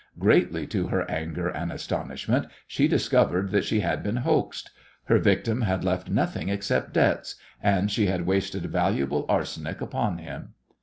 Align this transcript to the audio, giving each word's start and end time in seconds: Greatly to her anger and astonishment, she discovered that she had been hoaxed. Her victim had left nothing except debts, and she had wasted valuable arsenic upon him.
Greatly 0.17 0.65
to 0.65 0.87
her 0.87 1.07
anger 1.11 1.47
and 1.47 1.71
astonishment, 1.71 2.47
she 2.65 2.87
discovered 2.87 3.51
that 3.51 3.63
she 3.63 3.81
had 3.81 4.01
been 4.01 4.15
hoaxed. 4.15 4.71
Her 5.03 5.19
victim 5.19 5.61
had 5.61 5.83
left 5.83 6.09
nothing 6.09 6.49
except 6.49 6.93
debts, 6.93 7.35
and 7.61 7.91
she 7.91 8.07
had 8.07 8.25
wasted 8.25 8.65
valuable 8.65 9.27
arsenic 9.29 9.79
upon 9.79 10.17
him. 10.17 10.55